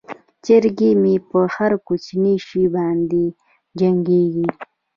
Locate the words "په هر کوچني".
1.29-2.35